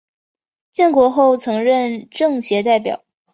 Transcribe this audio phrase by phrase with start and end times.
[0.71, 3.03] 建国后曾任政协代表。